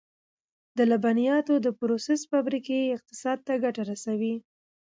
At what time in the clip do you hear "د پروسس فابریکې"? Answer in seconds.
1.65-2.93